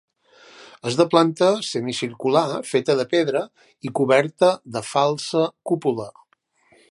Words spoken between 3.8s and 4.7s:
i coberta